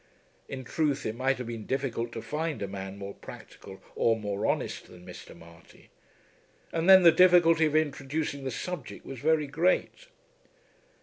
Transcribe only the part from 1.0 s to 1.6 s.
it might have